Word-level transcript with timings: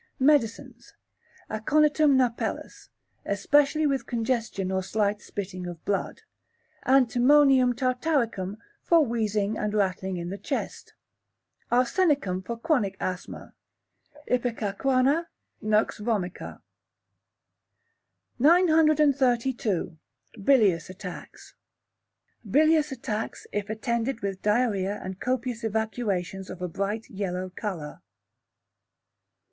Medicines. 0.17 0.95
Aconitum 1.47 2.17
napellus, 2.17 2.89
especially 3.23 3.85
with 3.85 4.07
congestion 4.07 4.71
or 4.71 4.81
slight 4.81 5.21
spitting 5.21 5.67
of 5.67 5.85
blood; 5.85 6.23
Antimonium 6.87 7.75
tartaricum 7.75 8.57
for 8.81 9.05
wheezing 9.05 9.59
and 9.59 9.75
rattling 9.75 10.17
in 10.17 10.31
the 10.31 10.39
chest; 10.39 10.95
Arsenicum 11.71 12.43
for 12.43 12.57
chronic 12.57 12.97
asthma; 12.99 13.53
ipecacuanha; 14.27 15.27
Nux 15.61 15.85
vomica. 15.99 16.61
932. 18.39 19.99
Bilious 20.43 20.89
Attacks 20.89 21.53
Bilious 22.49 22.91
attacks, 22.91 23.45
if 23.51 23.69
attended 23.69 24.21
with 24.21 24.41
diarrhoea 24.41 24.99
and 25.03 25.19
copious 25.21 25.63
evacuations 25.63 26.49
of 26.49 26.59
a 26.63 26.67
bright 26.67 27.07
yellow 27.07 27.51
colour. 27.55 28.01